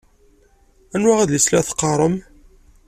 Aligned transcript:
Anwa 0.95 1.13
adlis 1.21 1.45
i 1.47 1.51
la 1.51 1.67
teqqaṛem? 1.67 2.15